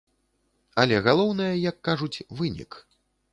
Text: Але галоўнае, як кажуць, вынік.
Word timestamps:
Але 0.83 0.95
галоўнае, 1.07 1.51
як 1.69 1.77
кажуць, 1.89 2.23
вынік. 2.41 2.71